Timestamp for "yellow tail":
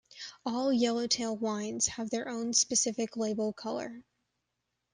0.73-1.37